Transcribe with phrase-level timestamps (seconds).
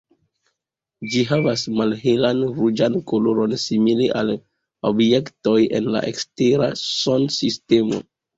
[1.15, 4.33] Ĝi havas malhelan ruĝan koloron, simile al
[4.93, 8.03] objektoj en la ekstera Sunsistemo.